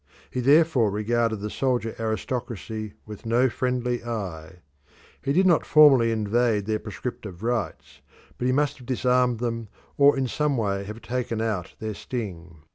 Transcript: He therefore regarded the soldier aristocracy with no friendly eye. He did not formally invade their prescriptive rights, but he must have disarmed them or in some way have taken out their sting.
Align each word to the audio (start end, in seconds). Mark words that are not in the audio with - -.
He 0.31 0.39
therefore 0.39 0.89
regarded 0.89 1.41
the 1.41 1.51
soldier 1.51 1.95
aristocracy 1.99 2.93
with 3.05 3.23
no 3.23 3.49
friendly 3.51 4.03
eye. 4.03 4.63
He 5.21 5.31
did 5.31 5.45
not 5.45 5.63
formally 5.63 6.11
invade 6.11 6.65
their 6.65 6.79
prescriptive 6.79 7.43
rights, 7.43 8.01
but 8.39 8.47
he 8.47 8.51
must 8.51 8.77
have 8.79 8.87
disarmed 8.87 9.37
them 9.37 9.67
or 9.99 10.17
in 10.17 10.27
some 10.27 10.57
way 10.57 10.85
have 10.85 11.03
taken 11.03 11.39
out 11.39 11.75
their 11.77 11.93
sting. 11.93 12.63